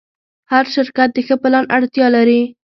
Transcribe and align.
هر 0.51 0.65
شرکت 0.75 1.09
د 1.13 1.17
ښه 1.27 1.35
پلان 1.41 1.65
اړتیا 1.77 2.07
لري. 2.15 2.41